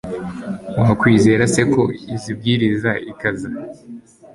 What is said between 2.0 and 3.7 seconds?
izibwiriza ikaza